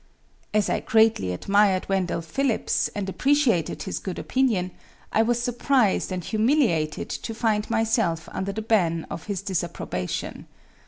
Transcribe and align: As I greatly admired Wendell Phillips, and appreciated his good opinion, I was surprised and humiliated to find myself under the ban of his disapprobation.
As 0.51 0.67
I 0.67 0.79
greatly 0.79 1.31
admired 1.31 1.87
Wendell 1.87 2.21
Phillips, 2.23 2.87
and 2.95 3.07
appreciated 3.07 3.83
his 3.83 3.99
good 3.99 4.17
opinion, 4.17 4.71
I 5.11 5.21
was 5.21 5.39
surprised 5.39 6.11
and 6.11 6.23
humiliated 6.23 7.07
to 7.11 7.35
find 7.35 7.69
myself 7.69 8.27
under 8.31 8.51
the 8.51 8.63
ban 8.63 9.05
of 9.11 9.25
his 9.25 9.43
disapprobation. 9.43 10.47